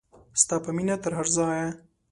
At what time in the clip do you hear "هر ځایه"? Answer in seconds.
1.17-1.67